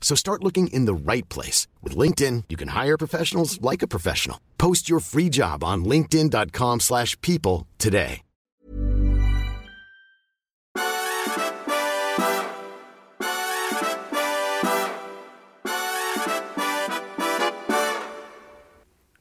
[0.00, 1.68] So start looking in the right place.
[1.82, 4.38] With LinkedIn, you can hire professionals like a professional.
[4.56, 8.22] Post your free job on linkedin.com slash people today.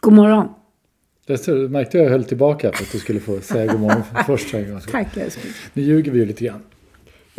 [0.08, 0.50] God morgon.
[1.25, 4.52] Det märkte jag höll tillbaka för att du skulle få säga god morgon först.
[4.92, 5.53] Tack älskling.
[5.73, 6.61] Nu ljuger vi ju lite grann.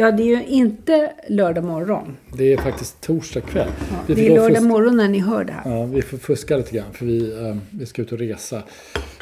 [0.01, 2.17] Ja, det är ju inte lördag morgon.
[2.37, 3.69] Det är faktiskt torsdag kväll.
[3.91, 5.71] Ja, det är lördag morgon när ni hör det här.
[5.71, 8.63] Ja, vi får fuska lite grann för vi, um, vi ska ut och resa.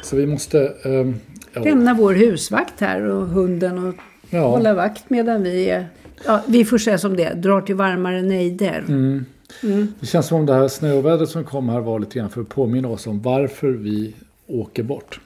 [0.03, 0.73] Så vi måste...
[0.83, 1.19] Um,
[1.53, 1.61] ja.
[1.61, 3.95] Lämna vår husvakt här och hunden och
[4.29, 4.47] ja.
[4.47, 5.87] hålla vakt medan vi är...
[6.25, 8.83] Ja, vi får säga som det drar till varmare nejder.
[8.87, 9.25] Mm.
[9.63, 9.93] Mm.
[9.99, 12.49] Det känns som om det här snövädret som kom här var lite grann för att
[12.49, 14.15] påminna oss om varför vi
[14.47, 15.19] åker bort.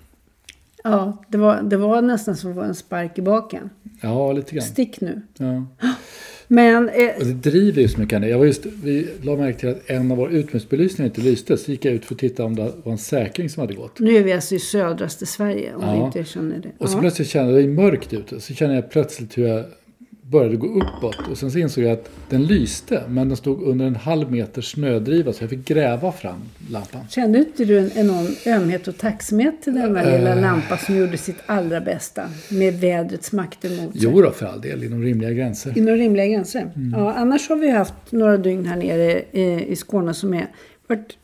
[0.84, 3.69] Ja, det var, det var nästan som en spark i baken.
[4.02, 4.66] Ja, lite grann.
[4.66, 5.22] Stick nu.
[5.38, 5.66] Ja.
[6.47, 6.90] Men...
[6.90, 8.30] Eh, och det driver ju så mycket.
[8.30, 11.58] Jag var just, vi la märke till att en av våra utomhusbelysningar inte lyste.
[11.58, 14.00] Så gick jag ut för att titta om det var en säkring som hade gått.
[14.00, 15.94] Nu är vi alltså i södraste Sverige om ja.
[15.94, 16.72] vi inte känner det.
[16.78, 17.02] Och så ja.
[17.02, 18.40] plötsligt kände jag, det är mörkt ute.
[18.40, 19.66] Så känner jag plötsligt hur jag
[20.31, 21.28] började gå uppåt.
[21.31, 24.62] Och sen så insåg jag att den lyste, men den stod under en halv meter
[24.62, 27.02] snödriva så jag fick gräva fram lampan.
[27.09, 30.18] Kände inte du en enorm ömhet och tacksamhet till denna äh...
[30.18, 34.02] lilla lampa som gjorde sitt allra bästa med vädrets makter mot sig?
[34.03, 35.78] Jo då, för all del, inom rimliga gränser.
[35.78, 36.72] Inom rimliga gränser.
[36.75, 37.00] Mm.
[37.00, 40.48] Ja, annars har vi haft några dygn här nere i, i Skåne som är,
[40.88, 41.18] varit,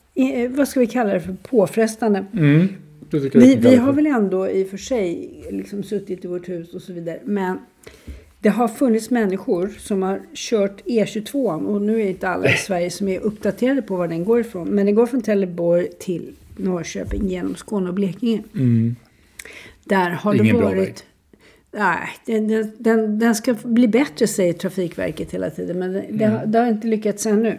[0.49, 2.25] vad ska vi kalla det för, påfrestande.
[2.33, 2.67] Mm.
[3.11, 6.81] Vi, vi har väl ändå i och för sig liksom suttit i vårt hus och
[6.81, 7.19] så vidare.
[7.25, 7.57] Men
[8.47, 12.91] det har funnits människor som har kört E22 och nu är inte alla i Sverige
[12.91, 14.67] som är uppdaterade på var den går ifrån.
[14.67, 18.43] Men den går från Trelleborg till Norrköping genom Skåne och Blekinge.
[18.55, 18.95] Mm.
[19.83, 21.03] Där har Ingen det varit...
[21.71, 25.79] Nej, den, den, den, ska bli bättre säger Trafikverket hela tiden.
[25.79, 26.17] Men det, mm.
[26.17, 27.57] det, har, det har inte lyckats ännu.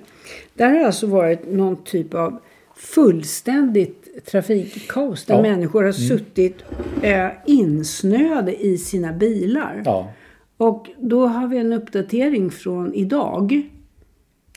[0.54, 2.38] Där har alltså varit någon typ av
[2.76, 5.24] fullständigt trafikkaos.
[5.24, 5.42] Där ja.
[5.42, 6.08] människor har mm.
[6.08, 6.62] suttit
[7.02, 9.82] äh, insnöade i sina bilar.
[9.84, 10.12] Ja.
[10.58, 13.62] Och då har vi en uppdatering från idag.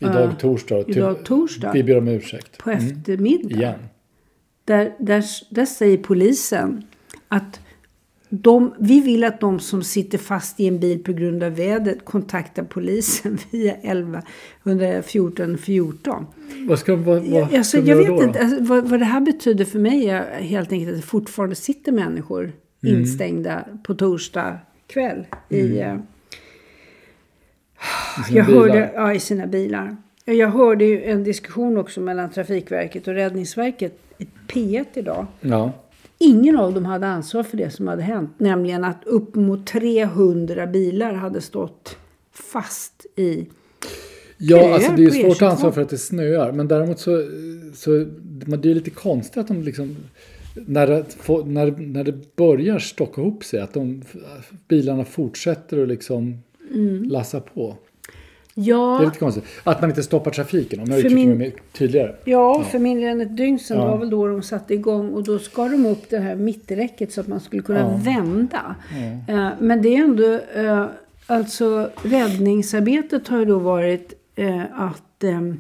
[0.02, 0.84] Idag torsdag.
[0.88, 1.72] Idag torsdag.
[1.74, 2.58] Vi ber om ursäkt.
[2.58, 2.88] På mm.
[2.88, 3.56] eftermiddag.
[3.56, 3.80] Igen.
[4.66, 6.84] Där, där, där säger polisen
[7.28, 7.60] att
[8.30, 12.06] de, vi vill att de som sitter fast i en bil på grund av vädret
[12.06, 14.22] kontaktar polisen via 11
[14.64, 16.26] 114 14.
[16.68, 18.24] Vad ska, vad, vad alltså, jag vet då?
[18.24, 18.40] inte.
[18.40, 21.92] Alltså, vad, vad det här betyder för mig är helt enkelt att det fortfarande sitter
[21.92, 22.52] människor
[22.84, 23.00] mm.
[23.00, 24.60] instängda på torsdag
[24.92, 25.80] kväll i...
[25.80, 25.98] Mm.
[25.98, 26.02] Uh,
[28.32, 28.60] I jag bilar.
[28.60, 29.96] hörde, ja, i sina bilar.
[30.26, 35.26] Jag hörde ju en diskussion också mellan Trafikverket och Räddningsverket i P1 idag.
[35.42, 35.72] Ja.
[36.18, 38.32] Ingen av dem hade ansvar för det som hade hänt.
[38.38, 41.98] Nämligen att upp mot 300 bilar hade stått
[42.32, 43.48] fast i
[44.44, 46.52] Ja, alltså det är svårt att ansvara för att det snöar.
[46.52, 47.28] Men däremot så,
[47.76, 47.90] så
[48.58, 49.96] det är lite konstigt att de liksom
[50.54, 51.06] när det,
[51.46, 54.02] när, när det börjar stocka ihop sig, att de,
[54.68, 56.38] bilarna fortsätter att liksom
[56.74, 57.04] mm.
[57.04, 57.78] lassa på.
[58.54, 58.98] Ja.
[59.00, 59.44] Det är lite konstigt.
[59.64, 62.16] Att man inte stoppar trafiken, om jag uttrycker min, mig tydligare.
[62.26, 63.88] Ja, ja, för mindre än ett dygn sedan ja.
[63.88, 67.22] var väl då de satte igång och då skar de upp det här mitträcket så
[67.22, 68.00] att man skulle kunna ja.
[68.04, 68.76] vända.
[69.28, 69.34] Ja.
[69.34, 70.86] Uh, men det är ändå, uh,
[71.26, 75.60] alltså räddningsarbetet har ju då varit uh, att um,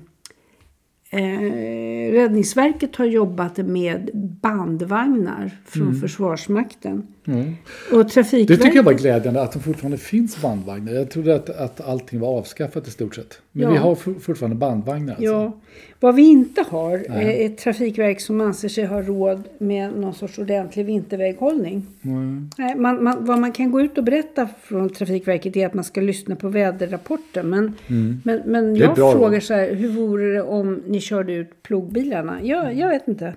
[1.13, 6.01] Eh, Räddningsverket har jobbat med bandvagnar från mm.
[6.01, 7.55] Försvarsmakten Mm.
[7.91, 8.47] Och Trafikverket...
[8.47, 10.93] Det tycker jag var glädjande att det fortfarande finns bandvagnar.
[10.93, 13.41] Jag trodde att, att allting var avskaffat i stort sett.
[13.51, 13.71] Men ja.
[13.71, 15.13] vi har fortfarande bandvagnar.
[15.13, 15.25] Alltså.
[15.25, 15.51] Ja.
[15.99, 17.41] Vad vi inte har Nej.
[17.41, 21.85] är ett trafikverk som anser sig ha råd med någon sorts ordentlig vinterväghållning.
[22.01, 22.49] Mm.
[22.57, 25.83] Nej, man, man, vad man kan gå ut och berätta från Trafikverket är att man
[25.83, 27.43] ska lyssna på väderrapporter.
[27.43, 28.21] Men, mm.
[28.23, 32.39] men, men jag frågar så här, hur vore det om ni körde ut plogbilarna?
[32.43, 33.33] Jag, jag vet inte.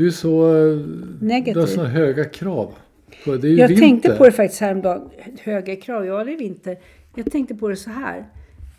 [0.00, 0.52] Du är så...
[1.20, 1.54] Negativ.
[1.54, 2.74] Du har så höga krav.
[3.24, 3.82] Det är ju jag vinter.
[3.82, 5.10] tänkte på det faktiskt häromdagen.
[5.40, 6.78] Höga krav, ja det är vinter.
[7.14, 8.26] Jag tänkte på det så här.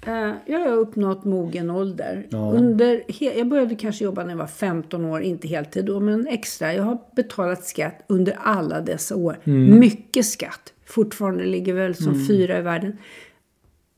[0.07, 2.27] Uh, jag har uppnått mogen ålder.
[2.29, 2.51] Ja.
[2.51, 3.03] Under,
[3.38, 6.73] jag började kanske jobba när jag var 15 år, inte heltid då, men extra.
[6.73, 9.38] Jag har betalat skatt under alla dessa år.
[9.44, 9.79] Mm.
[9.79, 10.73] Mycket skatt.
[10.85, 12.27] Fortfarande ligger väl som mm.
[12.27, 12.97] fyra i världen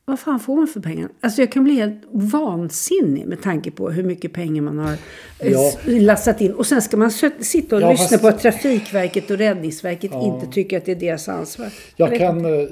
[0.06, 1.10] vad fan får man för pengar?
[1.22, 4.94] Alltså jag kan bli helt vansinnig med tanke på hur mycket pengar man har
[5.40, 5.72] eh, ja.
[5.86, 6.54] lassat in.
[6.54, 8.22] Och sen ska man sitta och ja, lyssna fast...
[8.22, 10.36] på att Trafikverket och Räddningsverket ja.
[10.36, 11.70] inte tycker att det är deras ansvar.
[11.96, 12.70] Jag, jag kan, eh,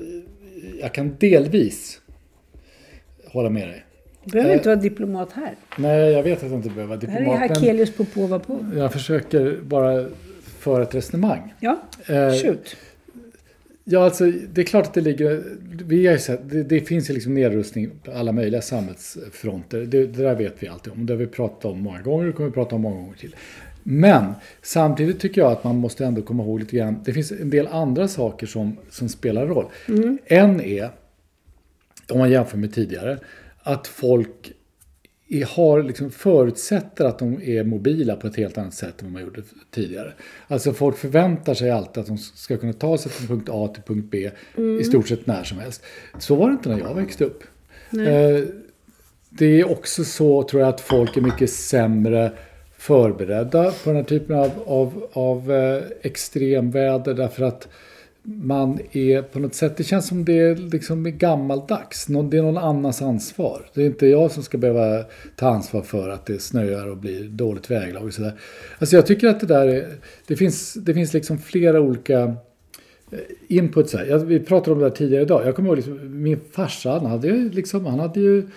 [0.81, 2.01] jag kan delvis
[3.27, 3.85] hålla med dig.
[4.23, 5.55] Du behöver eh, inte vara diplomat här.
[5.77, 7.39] Nej, jag vet att jag inte behöver vara diplomat.
[7.39, 8.65] Här är Hakelius på på på.
[8.75, 10.05] Jag försöker bara
[10.59, 11.53] föra ett resonemang.
[11.59, 11.79] Ja,
[12.41, 12.75] shoot.
[13.83, 15.43] Ja, alltså det är klart att det ligger...
[15.85, 19.79] Vi har sett, det, det, finns ju liksom nedrustning på alla möjliga samhällsfronter.
[19.79, 21.05] Det, det där vet vi alltid om.
[21.05, 23.35] Det har vi pratat om många gånger och kommer vi prata om många gånger till.
[23.83, 26.99] Men samtidigt tycker jag att man måste ändå komma ihåg lite grann.
[27.05, 29.65] Det finns en del andra saker som, som spelar roll.
[29.87, 30.17] Mm.
[30.25, 30.89] En är,
[32.09, 33.19] om man jämför med tidigare,
[33.63, 34.53] att folk
[35.39, 39.21] har, liksom förutsätter att de är mobila på ett helt annat sätt än vad man
[39.21, 39.41] gjorde
[39.71, 40.13] tidigare.
[40.47, 43.83] Alltså folk förväntar sig alltid att de ska kunna ta sig från punkt A till
[43.83, 44.79] punkt B mm.
[44.79, 45.83] i stort sett när som helst.
[46.19, 47.43] Så var det inte när jag växte upp.
[47.91, 48.45] Eh,
[49.29, 52.31] det är också så tror jag att folk är mycket sämre
[52.77, 57.67] förberedda på den här typen av, av, av eh, extremväder därför att
[58.23, 62.05] man är på något sätt, det känns som det är liksom gammaldags.
[62.05, 63.69] Det är någon annans ansvar.
[63.73, 65.03] Det är inte jag som ska behöva
[65.35, 68.33] ta ansvar för att det snöar och blir dåligt väglag och sådär.
[68.79, 69.87] Alltså jag tycker att det där är,
[70.27, 72.19] det finns, det finns liksom flera olika
[73.11, 74.17] eh, inputs här.
[74.17, 75.47] vi pratade om det här tidigare idag.
[75.47, 78.47] Jag kommer ihåg liksom, min farsa, han hade ju liksom, han hade ju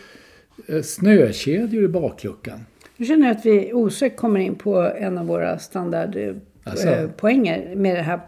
[0.66, 2.60] eh, snökedjor i bakluckan.
[2.96, 7.78] Nu känner jag att vi osökt kommer in på en av våra standardpoänger alltså.
[7.78, 8.20] med det här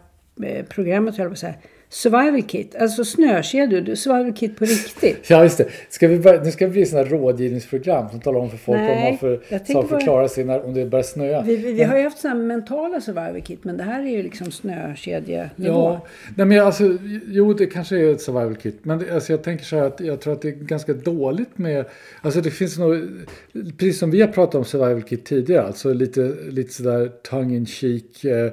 [0.68, 1.54] programmet, höll jag på att.
[1.88, 5.30] Survival kit, alltså snökedjor, survival kit på riktigt.
[5.30, 5.68] ja, just det.
[5.88, 8.88] Ska vi börja, nu ska det bli sådana rådgivningsprogram som talar om för folk Nej,
[8.88, 11.42] vad de har för saker att klara sig när, om det börjar snöa.
[11.42, 14.22] Vi, vi, vi har ju haft sådana mentala survival kit, men det här är ju
[14.22, 15.50] liksom snökedjenivå.
[15.58, 16.06] Ja,
[16.36, 19.64] Nej, men alltså, jo det kanske är ett survival kit, men det, alltså, jag tänker
[19.64, 21.84] så här att jag tror att det är ganska dåligt med,
[22.20, 23.08] alltså det finns nog,
[23.52, 27.66] precis som vi har pratat om survival kit tidigare, alltså lite, lite sådär tongue in
[27.66, 28.52] cheek eh,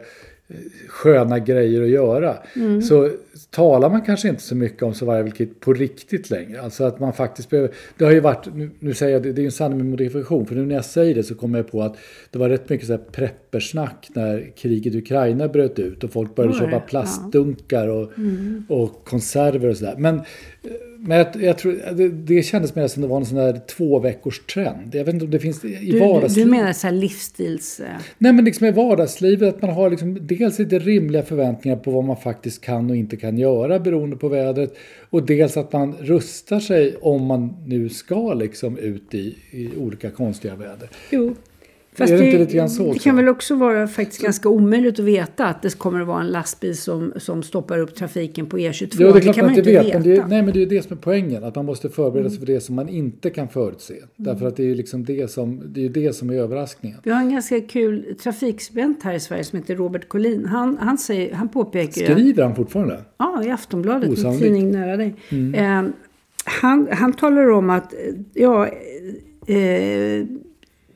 [0.88, 2.38] sköna grejer att göra.
[2.56, 2.82] Mm.
[2.82, 3.10] Så
[3.50, 6.62] talar man kanske inte så mycket om survival kit på riktigt längre.
[6.62, 9.42] Alltså att man faktiskt behöver, det har ju varit, nu, nu säger jag det, det
[9.42, 11.82] är en sanning med modifikation, för nu när jag säger det så kommer jag på
[11.82, 11.98] att
[12.32, 16.36] det var rätt mycket så här preppersnack när kriget i Ukraina bröt ut och folk
[16.36, 18.66] började oh, köpa plastdunkar och, mm.
[18.70, 19.96] och konserver och sådär.
[19.98, 20.22] Men
[21.06, 24.00] men jag, jag tror, det, det kändes mer som det var en sån där två
[24.00, 24.96] veckors trend.
[24.96, 26.52] Jag vet inte om det finns i du, vardagslivet.
[26.52, 27.82] Du menar så här livsstils...
[28.18, 32.04] Nej men liksom i vardagslivet att man har liksom dels lite rimliga förväntningar på vad
[32.04, 34.76] man faktiskt kan och inte kan göra beroende på vädret.
[35.10, 40.10] Och dels att man rustar sig om man nu ska liksom ut i, i olika
[40.10, 40.90] konstiga väder.
[41.10, 41.36] Jo.
[41.96, 42.94] Fast är det, inte lite grann så?
[42.94, 46.22] Det kan väl också vara faktiskt ganska omöjligt att veta att det kommer att vara
[46.22, 48.96] en lastbil som, som stoppar upp trafiken på E22.
[49.00, 50.00] Jo, det, det kan man inte vet, veta.
[50.00, 51.44] Men det, nej, men det är det som är poängen.
[51.44, 52.46] Att man måste förbereda sig mm.
[52.48, 53.94] för det som man inte kan förutse.
[53.94, 54.08] Mm.
[54.16, 57.00] Därför att det är liksom det som, det är det som är överraskningen.
[57.04, 60.46] Vi har en ganska kul trafikskribent här i Sverige som heter Robert Collin.
[60.46, 62.14] Han, han, säger, han påpekar...
[62.14, 63.02] Skriver han fortfarande?
[63.18, 65.16] Ja, i Aftonbladet, en tidning nära dig.
[65.30, 65.88] Mm.
[65.88, 65.94] Eh,
[66.46, 67.94] han, han talar om att,
[68.34, 68.68] ja,
[69.48, 70.26] eh,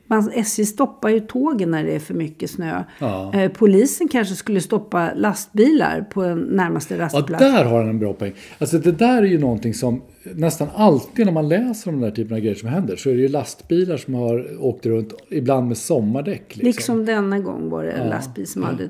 [0.08, 2.84] man, SJ stoppar ju tågen när det är för mycket snö.
[2.98, 3.34] Ja.
[3.34, 7.42] Eh, polisen kanske skulle stoppa lastbilar på närmaste rastplats.
[7.42, 8.32] Ja, där har han en bra poäng.
[8.58, 10.02] Alltså det där är ju någonting som
[10.34, 13.14] nästan alltid när man läser om den här typen av grejer som händer så är
[13.14, 16.42] det ju lastbilar som har åkt runt, ibland med sommardäck.
[16.48, 18.10] Liksom, liksom denna gång var det en ja.
[18.10, 18.68] lastbil som ja.
[18.68, 18.88] hade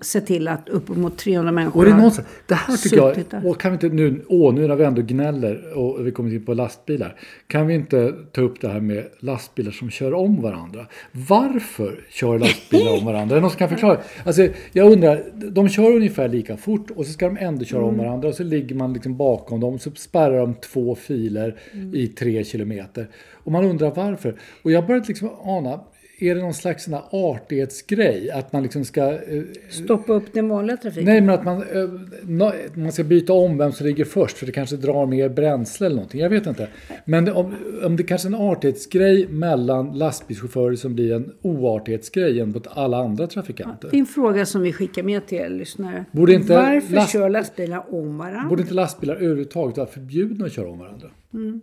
[0.00, 3.70] sett till att uppemot 300 människor och det, någonstans, det här tycker jag, och kan
[3.70, 7.20] vi inte nu, åh nu när vi ändå gnäller och vi kommer in på lastbilar.
[7.46, 10.86] Kan vi inte ta upp det här med lastbilar som kör om varandra?
[11.12, 13.34] Varför kör lastbilar om varandra?
[13.34, 13.98] Är det någon som kan förklara?
[14.24, 17.90] Alltså, jag undrar, de kör ungefär lika fort och så ska de ändå köra mm.
[17.90, 21.94] om varandra och så ligger man liksom bakom dem så spärrar de två filer mm.
[21.94, 23.08] i tre kilometer.
[23.32, 24.38] Och man undrar varför.
[24.62, 25.80] Och jag började liksom ana,
[26.18, 28.30] är det någon slags sån artighetsgrej?
[28.30, 29.12] Att man liksom ska...
[29.12, 31.04] Eh, Stoppa upp den vanliga trafiken?
[31.04, 34.52] Nej, men att man, eh, man ska byta om vem som ligger först för det
[34.52, 36.20] kanske drar mer bränsle eller någonting.
[36.20, 36.68] Jag vet inte.
[37.04, 42.66] Men om, om det kanske är en artighetsgrej mellan lastbilschaufförer som blir en oartighetsgrej gentemot
[42.70, 43.88] alla andra trafikanter.
[43.90, 46.04] det är en fråga som vi skickar med till er lyssnare.
[46.12, 47.12] Borde inte Varför last...
[47.12, 48.48] kör lastbilar om varandra?
[48.48, 51.08] Borde inte lastbilar överhuvudtaget vara förbjudna att köra om varandra?
[51.34, 51.60] Mm.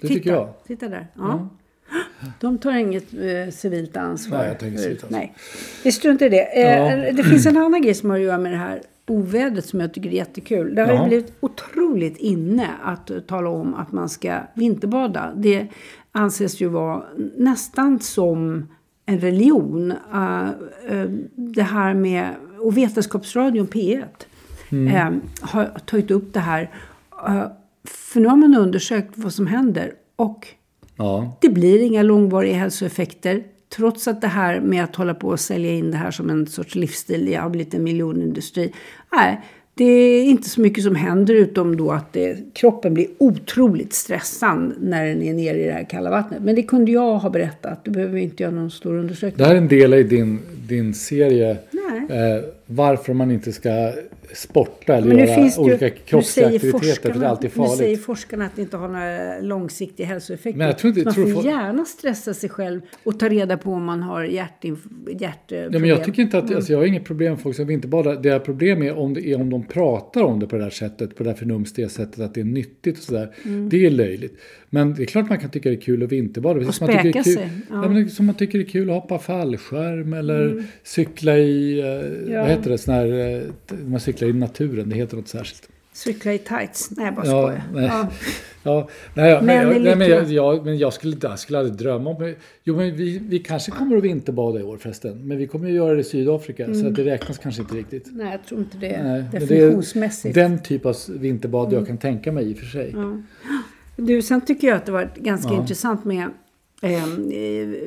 [0.00, 0.54] Det titta, tycker jag.
[0.66, 1.06] Titta där.
[1.16, 1.32] Ja.
[1.32, 1.48] Mm.
[2.40, 4.38] De tar inget eh, civilt ansvar.
[4.38, 5.18] Nej, jag tänker civilt ansvar.
[5.18, 5.34] Nej.
[5.84, 6.62] Vi struntar i det.
[6.64, 9.80] Eh, Det finns en annan grej som har att göra med det här ovädret som
[9.80, 10.74] jag tycker är jättekul.
[10.74, 11.06] Det har ja.
[11.06, 15.32] blivit otroligt inne att tala om att man ska vinterbada.
[15.36, 15.66] Det
[16.12, 17.02] anses ju vara
[17.36, 18.68] nästan som
[19.06, 19.92] en religion.
[20.14, 20.50] Uh,
[20.92, 24.04] uh, det här med, och Vetenskapsradion P1
[24.70, 25.14] mm.
[25.14, 26.70] uh, har tagit upp det här.
[27.84, 29.92] för nu har man undersökt vad som händer.
[30.16, 30.46] Och
[30.98, 31.36] Ja.
[31.40, 33.42] Det blir inga långvariga hälsoeffekter.
[33.76, 36.46] Trots att det här med att hålla på och sälja in det här som en
[36.46, 38.72] sorts livsstil har blivit en miljonindustri.
[39.12, 39.40] Nej,
[39.74, 44.74] det är inte så mycket som händer utom då att det, kroppen blir otroligt stressad
[44.80, 46.42] när den är nere i det här kalla vattnet.
[46.42, 47.84] Men det kunde jag ha berättat.
[47.84, 49.38] Du behöver inte göra någon stor undersökning.
[49.38, 50.38] Det här är en del i din,
[50.68, 51.50] din serie.
[51.50, 53.92] Eh, varför man inte ska
[54.34, 57.70] sporta eller göra olika ju, kroppsliga aktiviteter för det är alltid farligt.
[57.72, 60.58] Nu säger forskarna att det inte har några långsiktiga hälsoeffekter.
[60.58, 63.72] Men jag tror inte, man tror får gärna stressa sig själv och ta reda på
[63.72, 65.72] om man har hjärtproblem.
[65.72, 66.56] Ja, men jag tycker inte att, mm.
[66.56, 68.16] alltså, jag har inget problem med folk som vinterbadar.
[68.22, 70.70] Det här problem är om, det är om de pratar om det på det här
[70.70, 73.34] sättet, på det här förnumstiga sättet att det är nyttigt och sådär.
[73.44, 73.68] Mm.
[73.68, 74.38] Det är löjligt.
[74.70, 76.68] Men det är klart man kan tycka det är kul att vinterbada.
[76.68, 77.48] Och späka man kul, sig.
[77.70, 77.82] Ja.
[77.82, 77.88] ja.
[77.88, 80.64] men som man tycker det är kul att hoppa fallskärm eller mm.
[80.82, 82.40] cykla i, eh, ja.
[82.40, 85.68] vad heter det, sån här, eh, man cyklar i naturen, det heter något särskilt.
[85.92, 86.90] Cykla i tights?
[86.90, 87.62] Nej, bara ja, skojar.
[87.72, 87.84] Nej.
[87.84, 88.08] Ja.
[88.62, 92.10] Ja, nej, men, jag, nej, men, jag, jag, men jag, skulle, jag skulle aldrig drömma
[92.10, 92.34] om...
[92.64, 95.28] Jo, men vi, vi kanske kommer att vinterbada i år förresten.
[95.28, 96.64] Men vi kommer att göra det i Sydafrika.
[96.64, 96.80] Mm.
[96.80, 98.08] Så att det räknas kanske inte riktigt.
[98.12, 99.02] Nej, jag tror inte det.
[99.02, 100.34] Nej, definitionsmässigt.
[100.34, 101.78] Det är den typ av vinterbad mm.
[101.78, 102.92] jag kan tänka mig i och för sig.
[102.96, 103.22] Ja.
[103.98, 105.60] Du, sen tycker jag att det var ganska ja.
[105.60, 106.28] intressant med
[106.82, 107.32] ehm,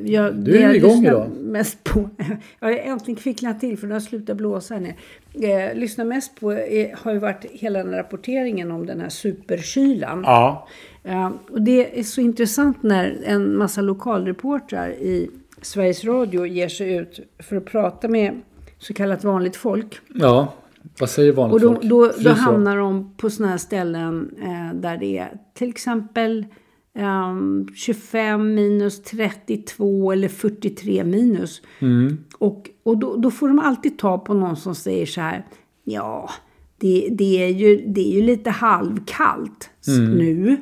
[0.06, 1.30] jag, du är igång idag.
[1.30, 2.10] Mest på,
[2.60, 5.70] jag har äntligen kvicknat till för det har slutat blåsa här nere.
[5.70, 10.22] Eh, lyssnar mest på eh, har ju varit hela den rapporteringen om den här superkylan.
[10.26, 10.68] Ja.
[11.04, 15.30] Eh, och det är så intressant när en massa lokalreportrar i
[15.62, 18.40] Sveriges Radio ger sig ut för att prata med
[18.78, 19.98] så kallat vanligt folk.
[20.14, 20.52] Ja.
[20.98, 21.88] Vad säger vanligt och då, folk?
[21.88, 26.46] Då, då hamnar de på sådana här ställen eh, där det är till exempel
[26.98, 27.36] eh,
[27.74, 31.62] 25 minus 32 eller 43 minus.
[31.78, 32.18] Mm.
[32.38, 35.46] Och, och då, då, får de alltid ta på någon som säger så här.
[35.84, 36.30] Ja,
[36.78, 40.10] det, det, är, ju, det är ju lite halvkallt mm.
[40.10, 40.56] nu.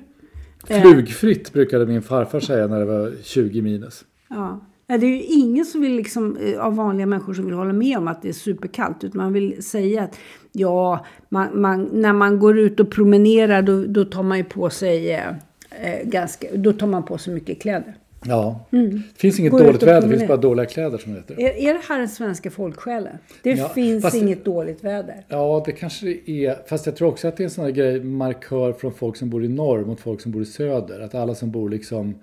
[0.64, 4.04] Flugfritt brukade min farfar säga när det var 20 minus.
[4.28, 4.60] Ja.
[4.90, 7.72] Ja, det är ju ingen som vill liksom, eh, av vanliga människor som vill hålla
[7.72, 9.04] med om att det är superkallt.
[9.04, 10.18] Utan man vill säga att
[10.52, 14.70] ja, man, man, när man går ut och promenerar då, då tar man ju på
[14.70, 17.94] sig eh, eh ganska, då tar man på sig mycket kläder.
[18.24, 18.90] Ja, mm.
[18.90, 21.40] det finns inget går dåligt väder, det finns bara dåliga kläder som det heter.
[21.40, 23.18] Är, är det här den svenska folksjälen?
[23.42, 25.24] Det ja, finns inget dåligt väder.
[25.28, 26.68] Ja, det kanske det är.
[26.68, 29.30] Fast jag tror också att det är en sån här grej, markör från folk som
[29.30, 31.00] bor i norr mot folk som bor i söder.
[31.00, 32.14] Att alla som bor liksom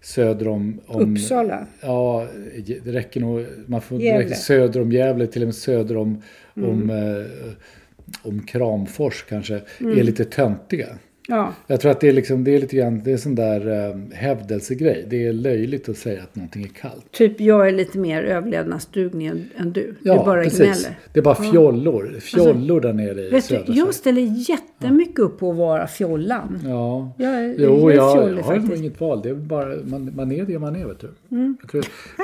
[0.00, 1.12] söder om, om...
[1.12, 1.66] Uppsala?
[1.80, 2.26] Ja,
[2.84, 3.46] det räcker nog.
[3.66, 4.34] Man får Gävle.
[4.34, 6.22] söder om Gävle, till och med söder om,
[6.56, 6.70] mm.
[6.70, 7.52] om, eh,
[8.22, 9.98] om Kramfors kanske, mm.
[9.98, 10.88] är lite töntiga.
[11.30, 11.52] Ja.
[11.66, 13.96] Jag tror att det är, liksom, det är lite grann, det är sån där äh,
[14.14, 15.06] hävdelsegrej.
[15.10, 17.12] Det är löjligt att säga att någonting är kallt.
[17.12, 19.94] Typ jag är lite mer överlevnadsdugnig än, än du.
[20.02, 20.58] Ja, du bara precis.
[20.58, 20.98] gnäller.
[21.12, 22.16] Det är bara fjollor.
[22.20, 26.58] Fjollor alltså, där nere i södra du, Jag ställer jättemycket upp på att vara fjollan.
[26.64, 27.12] Ja.
[27.16, 29.22] Jag är, jo, jag, fjollig, jag har nog inget val.
[29.22, 31.10] Det är bara, man, man är det man är vet du.
[31.30, 31.56] Mm.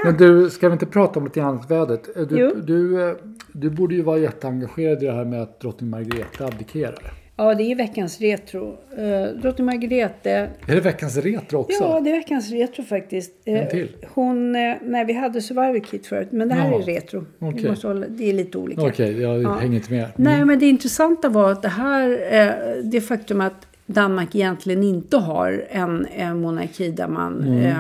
[0.05, 2.09] Men du, ska vi inte prata om lite annat vädret?
[2.29, 3.17] Du, du, eh,
[3.53, 7.13] du borde ju vara jätteengagerad i det här med att drottning Margrethe abdikerar.
[7.39, 8.79] Ja, det är veckans retro.
[8.99, 10.51] Uh, Drottning Margrethe.
[10.67, 11.85] Är det veckans retro också?
[11.85, 13.33] Ja, det är veckans retro faktiskt.
[13.45, 13.89] En till?
[14.15, 16.81] Hon, uh, nej, vi hade Survivor Kit förut, men det här Jaha.
[16.81, 17.25] är retro.
[17.39, 17.75] Okay.
[17.83, 18.81] Hålla, det är lite olika.
[18.81, 19.55] Okej, okay, jag ja.
[19.55, 20.01] hänger inte med.
[20.01, 20.13] Mm.
[20.17, 25.67] Nej, men det intressanta var att det här, det faktum att Danmark egentligen inte har
[25.71, 27.65] en, en monarki där man mm.
[27.65, 27.77] eh,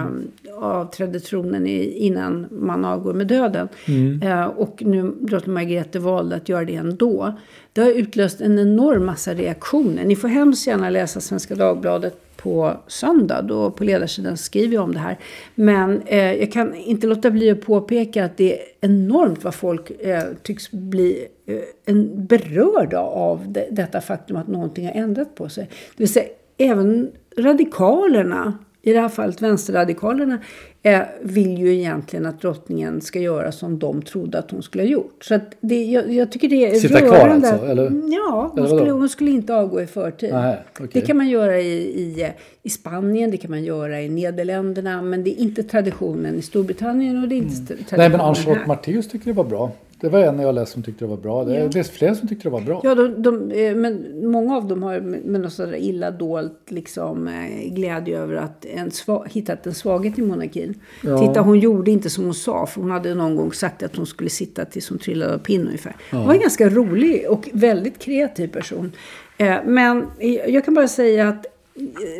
[0.62, 3.68] avträdde tronen i, innan man avgår med döden.
[3.88, 4.22] Mm.
[4.22, 7.34] Eh, och nu drottning Margrethe valde att göra det ändå.
[7.72, 10.04] Det har utlöst en enorm massa reaktioner.
[10.04, 13.42] Ni får hemskt gärna läsa Svenska Dagbladet på söndag.
[13.42, 15.18] Då på ledarsidan skriver jag om det här.
[15.54, 19.90] Men eh, jag kan inte låta bli att påpeka att det är enormt vad folk
[19.90, 25.48] eh, tycks bli eh, en, berörda av det, detta faktum att någonting har ändrat på
[25.48, 25.64] sig.
[25.96, 26.28] Det vill säga
[26.58, 30.38] även radikalerna i det här fallet vänsterradikalerna
[30.82, 34.88] eh, vill ju egentligen att drottningen ska göra som de trodde att hon skulle ha
[34.88, 35.24] gjort.
[35.24, 37.66] Så det, jag, jag tycker det är Sitta kvar alltså?
[37.66, 37.82] Eller?
[38.12, 40.30] Ja, hon, eller skulle, hon skulle inte avgå i förtid.
[40.32, 40.88] Nej, okay.
[40.92, 45.24] Det kan man göra i, i, i Spanien, det kan man göra i Nederländerna, men
[45.24, 47.66] det är inte traditionen i Storbritannien och det är inte mm.
[47.66, 49.72] traditionen Nej, men Ann-Charlotte Matteus tycker det var bra.
[50.00, 51.44] Det var en jag läste som tyckte det var bra.
[51.44, 51.84] Det är ja.
[51.84, 52.80] fler som tyckte det var bra.
[52.84, 57.28] Ja, de, de, eh, men många av dem har med något sådär illa dolt liksom,
[57.28, 60.74] eh, glädje över att en sva, hittat en svaghet i monarkin.
[61.02, 61.18] Ja.
[61.18, 62.66] Titta, hon gjorde inte som hon sa.
[62.66, 65.66] För hon hade någon gång sagt att hon skulle sitta tills hon trillade av pinn
[65.66, 65.96] ungefär.
[66.10, 66.18] Ja.
[66.18, 68.92] Hon var en ganska rolig och väldigt kreativ person.
[69.38, 70.06] Eh, men
[70.48, 71.46] jag kan bara säga att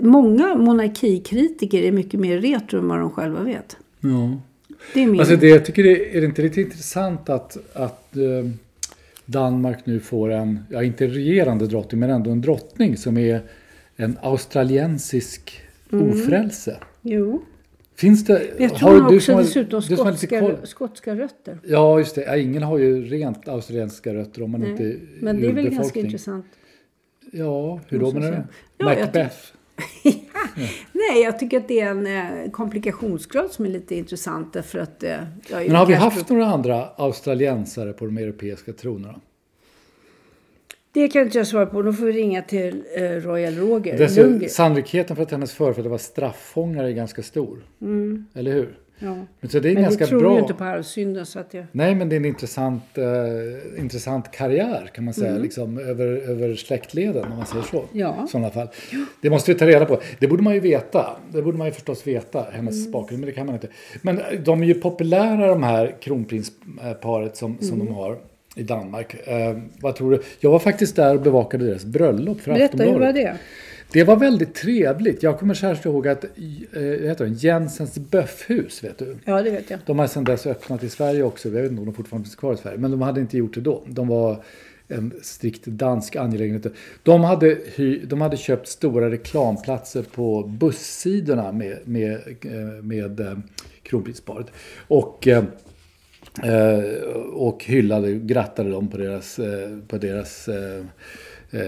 [0.01, 3.77] många monarkikritiker är mycket mer retro än vad de själva vet.
[4.01, 4.41] Ja.
[4.95, 5.21] Det är min...
[5.21, 8.51] Alltså det, jag tycker det är det inte lite intressant att, att eh,
[9.27, 13.41] Danmark nu får en, ja inte regerande drottning, men ändå en drottning som är
[13.97, 15.61] en australiensisk
[15.93, 16.11] mm.
[16.11, 16.77] ofrälse.
[17.03, 17.43] Jo.
[17.97, 18.43] Finns det...
[18.59, 21.59] Jag tror har, du också har, dessutom du skotska, skotska rötter.
[21.65, 22.23] Ja, just det.
[22.23, 25.71] Ja, ingen har ju rent australienska rötter om man Nej, inte Men det är väl
[25.71, 26.47] ganska intressant.
[27.33, 28.43] Ja, hur då menar du?
[28.79, 29.37] Ja, Macbeth?
[30.93, 34.53] Nej, jag tycker att det är en eh, komplikationsgrad som är lite intressant.
[34.53, 35.17] Därför att, eh,
[35.51, 39.21] Men har vi haft några andra australiensare på de europeiska tronerna?
[40.93, 41.83] Det kan inte jag svara på.
[41.83, 44.49] Då får vi ringa till eh, Royal Roger.
[44.49, 47.59] sannolikheten för att hennes förfäder var straffångare är ganska stor.
[47.81, 48.27] Mm.
[48.35, 48.79] Eller hur?
[48.99, 49.15] Ja.
[49.41, 50.33] Men, så det är men ganska vi tror bra.
[50.33, 51.27] ju inte på arvsynden.
[51.27, 51.65] Så att jag...
[51.73, 55.31] Nej, men det är en intressant, eh, intressant karriär kan man säga.
[55.31, 55.43] Mm.
[55.43, 57.85] Liksom, över, över släktleden om man säger så.
[57.93, 58.25] Ja.
[58.27, 58.69] I sådana fall.
[59.21, 60.01] Det måste vi ta reda på.
[60.19, 61.17] Det borde man ju veta.
[61.33, 62.93] Det borde man ju förstås veta, hennes mm.
[62.93, 63.21] bakgrund.
[63.21, 63.69] Men det kan man inte.
[64.03, 67.87] Men de är ju populära de här kronprinsparet som, som mm.
[67.87, 68.19] de har
[68.57, 69.29] i Danmark.
[69.29, 70.23] Eh, vad tror du?
[70.41, 73.37] Jag var faktiskt där och bevakade deras bröllop för Berätta, hur var det?
[73.93, 75.23] Det var väldigt trevligt.
[75.23, 79.17] Jag kommer särskilt ihåg att eh, heter det, Jensens Böffhus, vet du?
[79.25, 79.81] Ja, det vet jag.
[79.87, 81.49] De har sedan dess öppnat i Sverige också.
[81.49, 82.79] Jag vet inte om de fortfarande finns kvar i Sverige.
[82.79, 83.83] Men de hade inte gjort det då.
[83.87, 84.43] De var
[84.89, 86.67] en strikt dansk angelägenhet.
[87.03, 87.59] De hade,
[88.05, 93.39] de hade köpt stora reklamplatser på bussidorna med, med, eh, med, med eh,
[93.83, 94.47] kronprinsparet.
[94.89, 95.29] Och
[97.33, 99.41] och hyllade, grattade dem på deras,
[99.89, 100.49] på deras
[101.51, 101.61] Eh,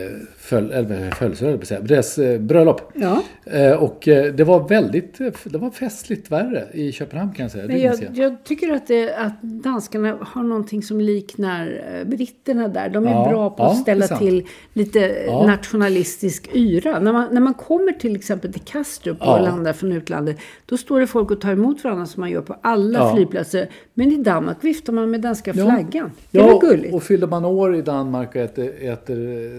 [1.19, 2.93] födelsedag, deras eh, bröllop.
[2.95, 3.23] Ja.
[3.45, 3.99] Eh, och
[4.35, 7.67] det var väldigt, det var festligt värre i Köpenhamn kan jag säga.
[7.67, 12.89] Men jag, jag tycker att, det, att danskarna har någonting som liknar britterna där.
[12.89, 15.47] De är ja, bra på att ja, ställa till lite ja.
[15.47, 16.99] nationalistisk yra.
[16.99, 21.01] När man, när man kommer till exempel till Kastrup och landar från utlandet, då står
[21.01, 23.69] det folk och tar emot varandra som man gör på alla flygplatser.
[23.95, 26.11] Men i Danmark viftar man med danska flaggan.
[26.31, 26.95] Det är väl gulligt?
[26.95, 29.17] och fyller man år i Danmark och äter, äter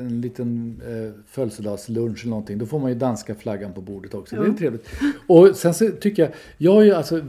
[0.09, 4.35] en liten eh, födelsedagslunch eller någonting, då får man ju danska flaggan på bordet också.
[4.35, 4.41] Ja.
[4.41, 4.87] Det är trevligt.
[5.27, 7.21] Och sen så tycker jag, jag är ju alltså,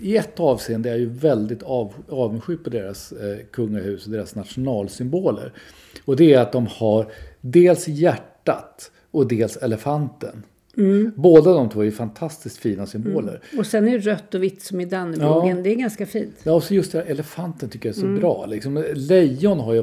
[0.00, 4.34] i ett avseende är jag ju väldigt av, avundsjuk på deras eh, kungahus och deras
[4.34, 5.52] nationalsymboler.
[6.04, 10.42] Och det är att de har dels hjärtat och dels elefanten.
[10.76, 11.12] Mm.
[11.16, 13.40] Båda de två är fantastiskt fina symboler.
[13.50, 13.60] Mm.
[13.60, 15.56] Och sen är rött och vitt som i Dannebrogen.
[15.56, 15.62] Ja.
[15.62, 16.34] Det är ganska fint.
[16.42, 18.20] Ja, och så just det här elefanten tycker jag är så mm.
[18.20, 18.46] bra.
[18.46, 19.82] Liksom, lejon har ju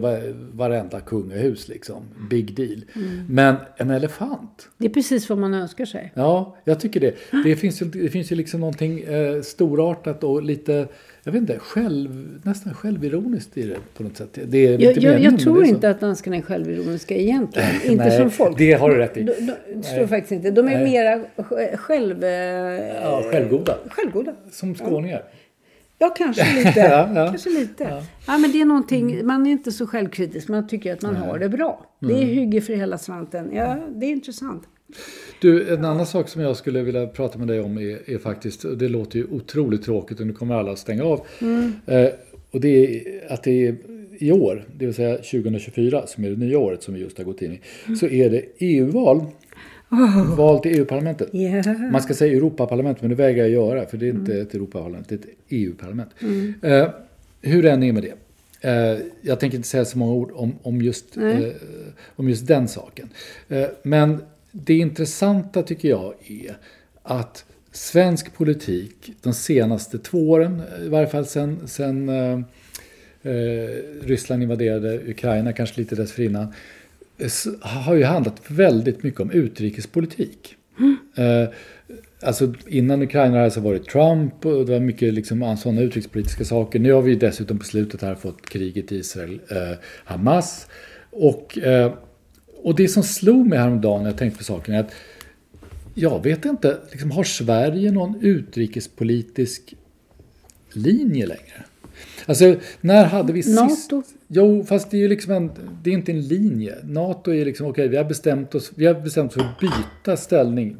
[0.53, 2.03] varenda kungahus liksom.
[2.29, 2.83] Big deal.
[2.95, 3.25] Mm.
[3.29, 4.69] Men en elefant.
[4.77, 6.11] Det är precis vad man önskar sig.
[6.15, 7.15] Ja, jag tycker det.
[7.43, 10.87] Det finns ju, det finns ju liksom någonting eh, storartat och lite
[11.29, 14.39] jag vet inte, själv, nästan självironiskt i det på något sätt.
[14.45, 17.69] Det är jag, jag, jag tror inte att danskarna är självironiska egentligen.
[17.85, 18.57] inte Nej, som folk.
[18.57, 19.23] Det har du rätt i.
[19.23, 20.51] De, de, de tror faktiskt inte.
[20.51, 20.83] De är Nej.
[20.83, 21.21] mera
[21.77, 22.23] själv...
[23.03, 23.77] Ja, självgoda.
[23.89, 24.33] Självgoda.
[24.51, 25.23] Som skåningar.
[25.25, 25.31] Ja.
[25.97, 26.79] Ja, kanske lite.
[26.79, 27.27] ja, ja.
[27.27, 27.83] Kanske lite.
[27.83, 28.03] Ja.
[28.27, 28.37] ja.
[28.37, 30.47] men det är någonting, man är inte så självkritisk.
[30.47, 31.23] Man tycker att man Nej.
[31.23, 31.85] har det bra.
[31.99, 32.27] Det är mm.
[32.27, 33.49] hygge för hela slanten.
[33.53, 34.63] Ja, det är intressant.
[35.41, 38.65] Du, en annan sak som jag skulle vilja prata med dig om är, är faktiskt,
[38.79, 41.25] det låter ju otroligt tråkigt och nu kommer alla att stänga av.
[41.41, 41.71] Mm.
[41.85, 42.09] Eh,
[42.51, 43.75] och det är att det är
[44.17, 47.25] i år, det vill säga 2024 som är det nya året som vi just har
[47.25, 47.97] gått in i, mm.
[47.97, 49.25] så är det EU-val.
[49.91, 50.35] Oh.
[50.35, 51.35] Val till EU-parlamentet.
[51.35, 51.91] Yeah.
[51.91, 54.47] Man ska säga Europaparlamentet men det vägrar jag göra för det är inte mm.
[54.47, 56.09] ett Europaparlament, det är ett EU-parlament.
[56.21, 56.53] Mm.
[56.61, 56.89] Eh,
[57.41, 58.13] hur det än är med det.
[58.61, 61.39] Eh, jag tänker inte säga så många ord om, om, just, eh,
[62.15, 63.09] om just den saken.
[63.49, 64.21] Eh, men
[64.51, 66.57] det intressanta tycker jag är
[67.03, 72.39] att svensk politik de senaste två åren, i varje fall sen, sen eh,
[73.23, 73.69] eh
[74.01, 76.53] Ryssland invaderade Ukraina, kanske lite dessförinnan,
[77.61, 80.55] har ju handlat väldigt mycket om utrikespolitik.
[80.79, 80.97] Mm.
[81.15, 81.49] Eh,
[82.21, 86.79] alltså innan Ukraina så var det Trump och det var mycket liksom, sådana utrikespolitiska saker.
[86.79, 90.67] Nu har vi dessutom på slutet här fått kriget Israel-Hamas.
[90.67, 91.93] Eh, och, eh,
[92.63, 94.91] och det som slog mig häromdagen när jag tänkte på saken är att
[95.93, 99.73] jag vet inte, liksom, har Sverige någon utrikespolitisk
[100.73, 101.65] linje längre?
[102.25, 103.75] Alltså, när hade vi NATO?
[103.75, 104.15] sist...
[104.31, 105.51] Jo, fast det är ju liksom en,
[105.83, 106.75] det är inte en linje.
[106.83, 109.59] NATO är liksom, okej, okay, vi har bestämt oss, vi har bestämt oss för att
[109.59, 110.77] byta ställning,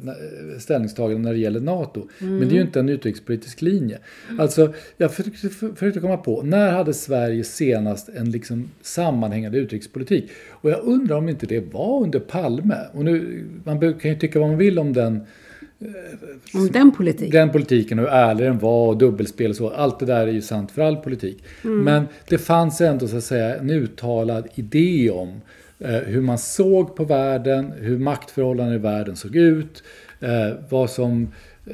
[0.58, 2.08] ställningstagande när det gäller NATO.
[2.20, 2.36] Mm.
[2.36, 3.98] Men det är ju inte en utrikespolitisk linje.
[4.28, 4.40] Mm.
[4.40, 10.30] Alltså, jag försökte, försökte komma på, när hade Sverige senast en liksom sammanhängande utrikespolitik?
[10.50, 12.78] Och jag undrar om inte det var under Palme.
[12.92, 15.20] Och nu, man kan ju tycka vad man vill om den
[16.54, 17.30] om den politiken?
[17.30, 19.70] Den politiken och hur ärlig den var och dubbelspel och så.
[19.70, 21.44] Allt det där är ju sant för all politik.
[21.64, 21.84] Mm.
[21.84, 25.40] Men det fanns ändå så att säga en uttalad idé om
[25.78, 29.82] eh, hur man såg på världen, hur maktförhållandena i världen såg ut.
[30.20, 31.32] Eh, vad som,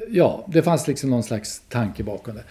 [0.09, 2.45] ja, det fanns liksom någon slags tanke bakom det.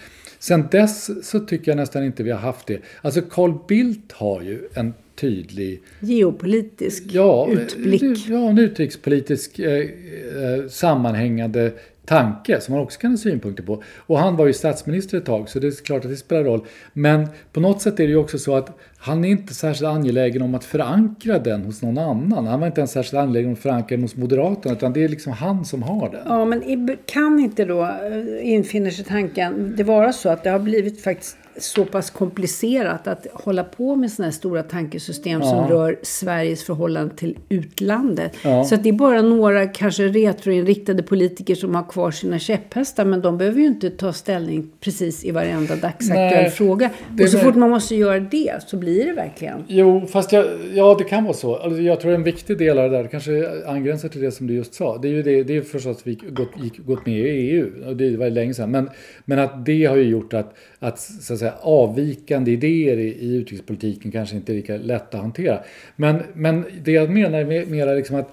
[0.46, 2.78] Sen dess så tycker jag nästan inte vi har haft det.
[3.02, 5.82] Alltså Carl Bildt har ju en tydlig...
[6.00, 8.28] Geopolitisk ja, utblick.
[8.28, 11.72] Ja, en utrikespolitisk eh, eh, sammanhängande
[12.06, 13.82] tanke som man också kan ha synpunkter på.
[13.96, 16.64] Och han var ju statsminister ett tag så det är klart att det spelar roll.
[16.92, 20.42] Men på något sätt är det ju också så att han är inte särskilt angelägen
[20.42, 22.46] om att förankra den hos någon annan.
[22.46, 25.08] Han var inte ens särskilt angelägen om att förankra den hos Moderaterna utan det är
[25.08, 26.20] liksom han som har den.
[26.26, 30.58] Ja men kan inte då eh, infinner sig tanken det vara så att det har
[30.58, 35.50] blivit faktiskt så pass komplicerat att hålla på med sådana här stora tankesystem ja.
[35.50, 38.32] som rör Sveriges förhållande till utlandet.
[38.42, 38.64] Ja.
[38.64, 43.22] Så att det är bara några kanske retroinriktade politiker som har kvar sina käpphästar men
[43.22, 46.90] de behöver ju inte ta ställning precis i varenda dagsaktuell fråga.
[47.22, 49.64] Och så fort man måste göra det så blir det verkligen.
[49.68, 51.56] Jo, fast jag, ja det kan vara så.
[51.56, 54.54] Alltså, jag tror en viktig del av det där kanske angränsar till det som du
[54.54, 54.98] just sa.
[54.98, 57.88] Det är ju det, det är förstås att vi gått, gick, gått med i EU
[57.88, 58.70] och det var länge sedan.
[58.70, 58.90] Men,
[59.24, 63.34] men att det har ju gjort att, att, så att säga, avvikande idéer i, i
[63.34, 65.60] utrikespolitiken kanske inte är lika lätta att hantera.
[65.96, 68.32] Men, men det jag menar är mera liksom att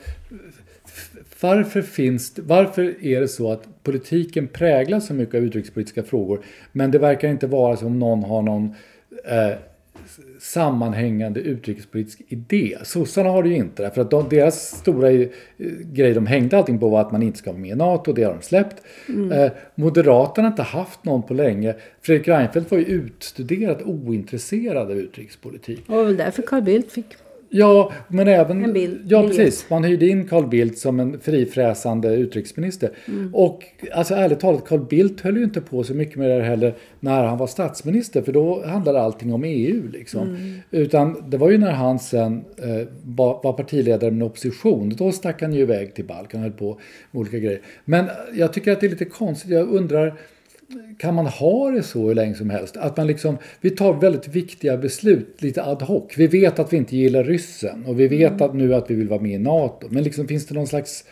[1.41, 6.91] varför, finns, varför är det så att politiken präglas så mycket av utrikespolitiska frågor men
[6.91, 8.75] det verkar inte vara som någon har någon
[9.25, 9.57] eh,
[10.39, 12.77] sammanhängande utrikespolitisk idé.
[12.83, 15.27] Sossarna har det ju inte för att de, deras stora eh,
[15.93, 18.23] grej de hängde allting på var att man inte ska vara med i NATO, det
[18.23, 18.83] har de släppt.
[19.09, 19.31] Mm.
[19.31, 21.75] Eh, Moderaterna har inte haft någon på länge.
[22.01, 25.83] Fredrik Reinfeldt var ju utstuderat ointresserad av utrikespolitik.
[25.87, 27.15] Det var väl därför Carl Bildt fick
[27.55, 28.63] Ja, men även...
[28.63, 29.69] En bild, ja, precis.
[29.69, 32.91] Man hyrde in Carl Bildt som en frifräsande utrikesminister.
[33.07, 33.35] Mm.
[33.35, 36.75] Och alltså ärligt talat, Carl Bildt höll ju inte på så mycket med det heller
[36.99, 38.21] när han var statsminister.
[38.21, 40.21] För då handlade allting om EU liksom.
[40.21, 40.53] Mm.
[40.71, 44.89] Utan det var ju när han sen eh, var partiledare med opposition.
[44.89, 46.79] Då stack han ju iväg till Balkan och höll på
[47.11, 47.61] med olika grejer.
[47.85, 49.51] Men jag tycker att det är lite konstigt.
[49.51, 50.13] Jag undrar
[50.97, 52.77] kan man ha det så hur länge som helst?
[52.77, 56.13] Att man liksom, vi tar väldigt viktiga beslut lite ad hoc.
[56.17, 58.41] Vi vet att vi inte gillar ryssen och vi vet mm.
[58.41, 59.87] att nu att vi vill vara med i NATO.
[59.89, 61.03] Men liksom, finns det någon slags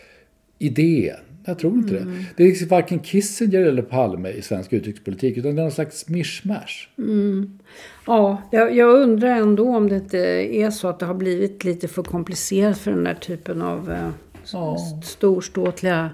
[0.60, 1.14] idé?
[1.46, 2.14] Jag tror inte mm.
[2.14, 2.26] det.
[2.38, 6.10] Det är liksom varken Kissinger eller Palme i svensk utrikespolitik utan det är någon slags
[6.10, 6.90] mischmasch.
[6.98, 7.60] Mm.
[8.08, 10.18] Ja, jag, jag, undrar ändå om det inte
[10.56, 14.10] är så att det har blivit lite för komplicerat för den där typen av eh,
[14.54, 14.78] ja.
[15.04, 16.10] storståtliga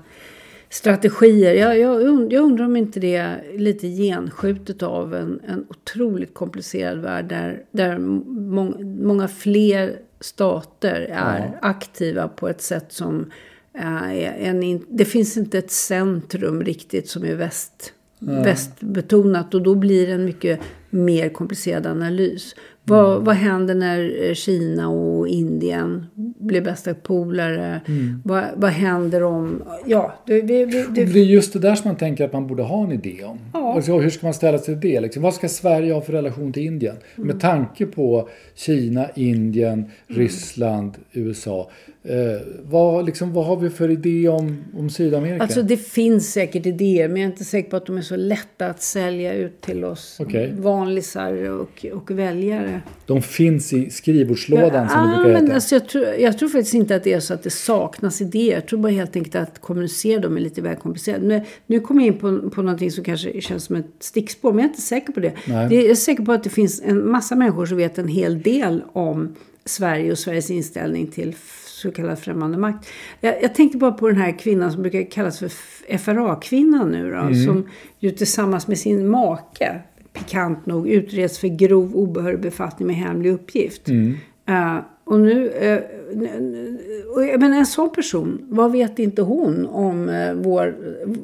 [0.70, 1.54] strategier.
[1.54, 2.04] Jag, jag,
[2.34, 7.64] jag, undrar om inte det är lite genskjutet av en, en otroligt komplicerad värld där,
[7.72, 11.68] där må, många fler stater är ja.
[11.70, 13.32] aktiva på ett sätt som
[13.74, 18.44] är en, det finns inte ett centrum riktigt som är väst, ja.
[18.44, 22.56] västbetonat och då blir det en mycket mer komplicerad analys.
[22.88, 23.24] Vad, mm.
[23.24, 26.06] vad händer när eh, Kina och Indien
[26.40, 27.82] blir bästa polare?
[27.88, 28.22] Mm.
[28.26, 29.64] Vad, vad händer om...
[29.86, 32.64] Ja, det, det, det, det, är just det där som man tänker att man borde
[32.64, 33.38] ha en idé om.
[33.54, 33.74] Ja.
[33.74, 35.00] Alltså, hur ska man ställa sig till det?
[35.00, 36.96] Liksom, vad ska Sverige ha för relation till Indien?
[37.16, 37.28] Mm.
[37.28, 39.90] Med tanke på Kina, Indien, mm.
[40.08, 41.70] Ryssland, USA.
[42.10, 45.44] Eh, vad, liksom, vad har vi för idé om, om Sydamerika?
[45.44, 48.16] Alltså det finns säkert idéer men jag är inte säker på att de är så
[48.16, 50.52] lätta att sälja ut till oss okay.
[50.58, 52.82] vanlisar och, och väljare.
[53.06, 55.54] De finns i skrivbordslådan ja, som det brukar men heta.
[55.54, 58.54] Alltså jag, tror, jag tror faktiskt inte att det är så att det saknas idéer.
[58.54, 61.22] Jag tror bara helt enkelt att kommunicera dem är lite väl komplicerat.
[61.22, 64.60] Nu, nu kommer jag in på, på någonting som kanske känns som ett stickspår men
[64.60, 65.34] jag är inte säker på det.
[65.48, 65.76] Nej.
[65.76, 68.84] Jag är säker på att det finns en massa människor som vet en hel del
[68.94, 69.36] om
[69.68, 72.88] Sverige och Sveriges inställning till så kallad främmande makt.
[73.20, 75.52] Jag, jag, tänkte bara på den här kvinnan som brukar kallas för
[75.98, 77.18] FRA-kvinnan nu då.
[77.18, 77.46] Mm.
[77.46, 79.82] Som ju tillsammans med sin make,
[80.14, 83.90] pikant nog, utreds för grov obehörig befattning med hemlig uppgift.
[83.90, 84.18] Mm.
[84.50, 90.76] Uh, och nu, uh, men en sån person, vad vet inte hon om uh, vår,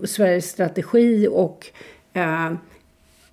[0.05, 1.65] Sveriges strategi och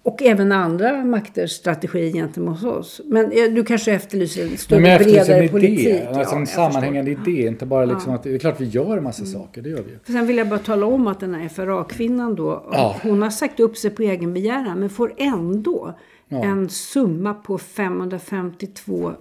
[0.02, 3.00] och även andra makters strategi gentemot oss.
[3.04, 5.78] Men eh, du kanske efterlyser en större, men bredare en politik.
[5.78, 7.46] Idé, alltså en sammanhängande idé.
[7.46, 8.18] Inte bara liksom ja.
[8.18, 9.32] att, det är klart vi gör en massa mm.
[9.32, 9.98] saker, det gör vi ju.
[10.06, 12.96] Sen vill jag bara tala om att den här FRA-kvinnan då, ja.
[13.02, 15.94] hon har sagt upp sig på egen begäran men får ändå
[16.28, 16.44] ja.
[16.44, 19.12] en summa på 552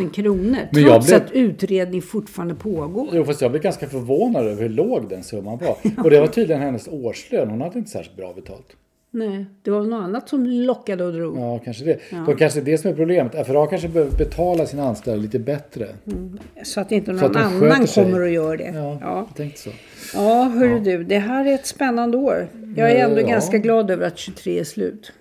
[0.00, 0.58] 000 kronor.
[0.74, 1.22] trots blev...
[1.22, 3.08] att utredning fortfarande pågår.
[3.12, 5.76] Jo, fast jag blev ganska förvånad över hur låg den summan var.
[6.04, 7.50] Och det var tydligen hennes årslön.
[7.50, 8.76] Hon hade inte särskilt bra betalt.
[9.14, 11.38] Nej, det var något annat som lockade och drog.
[11.38, 11.98] Ja, kanske det.
[12.10, 12.24] Ja.
[12.26, 13.46] Då kanske det är det som är problemet.
[13.46, 15.88] FRA kanske behöver betala sina anställda lite bättre.
[16.06, 16.38] Mm.
[16.64, 18.72] Så att inte någon annan kommer att göra det.
[18.74, 19.26] Ja, ja.
[19.28, 19.70] jag tänkte så.
[20.14, 20.78] Ja, hörru ja.
[20.78, 21.04] du.
[21.04, 22.48] Det här är ett spännande år.
[22.76, 23.26] Jag är ändå ja.
[23.26, 25.12] ganska glad över att 23 är slut.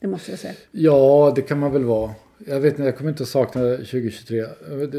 [0.00, 0.54] Det måste jag säga.
[0.70, 2.10] Ja, det kan man väl vara.
[2.46, 4.44] Jag vet inte, jag kommer inte att sakna 2023.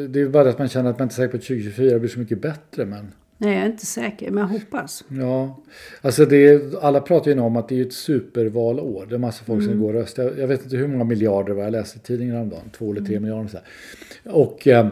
[0.09, 2.09] Det är bara att man känner att man inte är säker på att 2024 blir
[2.09, 2.85] så mycket bättre.
[2.85, 3.11] Men...
[3.41, 5.03] Nej, jag är inte säker, men jag hoppas.
[5.07, 5.59] Ja,
[6.01, 9.05] alltså det är, alla pratar ju om att det är ett supervalår.
[9.09, 9.71] Det är massa folk mm.
[9.71, 10.33] som går och röstar.
[10.37, 11.63] Jag vet inte hur många miljarder var.
[11.63, 12.69] Jag läste i tidningen häromdagen.
[12.77, 13.23] Två eller tre mm.
[13.23, 13.49] miljarder.
[13.49, 14.35] Så här.
[14.35, 14.87] Och eh,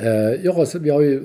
[0.00, 1.22] eh ja, så vi har ju,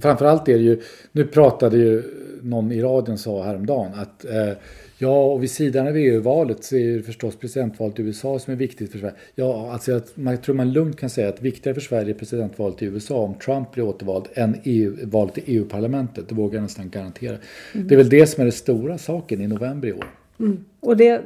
[0.00, 0.80] framförallt är det ju,
[1.12, 2.02] nu pratade ju
[2.44, 4.52] någon i radion sa häromdagen att eh,
[4.98, 8.56] Ja, och vid sidan av EU-valet så är det förstås presidentvalet i USA som är
[8.56, 9.14] viktigt för Sverige.
[9.34, 12.82] Ja, alltså jag, man, tror man lugnt kan säga att viktigare för Sverige är presidentvalet
[12.82, 16.28] i USA om Trump blir återvald än EU, valet i EU-parlamentet.
[16.28, 17.36] Det vågar jag nästan garantera.
[17.74, 17.88] Mm.
[17.88, 20.06] Det är väl det som är den stora saken i november i år.
[20.40, 20.64] Mm.
[20.80, 21.22] Och det,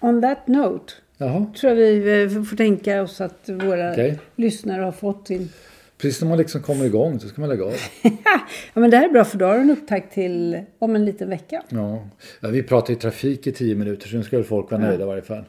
[0.00, 1.46] on that note, Jaha.
[1.60, 4.14] tror jag vi får tänka oss att våra okay.
[4.36, 5.48] lyssnare har fått sin
[6.02, 7.74] Precis när man liksom kommer igång så ska man lägga av.
[8.74, 11.04] ja men det här är bra för då har du en upptakt till om en
[11.04, 11.62] liten vecka.
[11.68, 12.08] Ja,
[12.40, 15.04] ja vi pratar ju trafik i tio minuter så nu ska väl folk vara nöjda
[15.04, 15.44] i varje fall.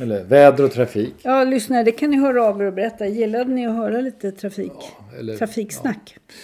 [0.00, 1.14] Eller väder och trafik.
[1.22, 3.06] Ja, lyssna, det kan ni höra av er och berätta.
[3.06, 4.72] Gillade ni att höra lite trafik?
[4.74, 6.16] Ja, eller, trafiksnack?
[6.16, 6.34] Ja.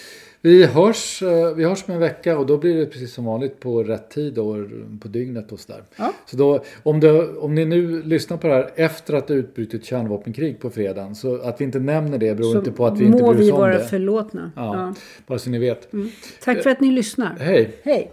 [0.45, 3.61] Vi hörs, eh, vi hörs med en vecka och då blir det precis som vanligt
[3.61, 4.57] på rätt tid och
[5.01, 5.83] på dygnet och sådär.
[5.97, 6.13] Ja.
[6.27, 9.85] Så då, om, det, om ni nu lyssnar på det här efter att det utbrutit
[9.85, 13.05] kärnvapenkrig på fredagen så att vi inte nämner det beror så inte på att vi
[13.05, 13.43] inte bryr oss om det.
[13.43, 14.53] må vi vara förlåtna.
[14.57, 14.95] Ja, ja,
[15.27, 15.93] Bara så ni vet.
[15.93, 16.11] Mm.
[16.45, 17.37] Tack för att ni lyssnar.
[17.39, 17.71] Hej.
[17.83, 18.13] Hej.